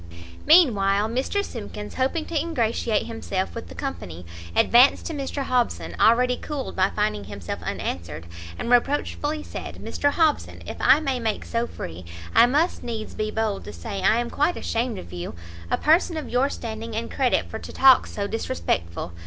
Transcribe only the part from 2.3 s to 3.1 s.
ingratiate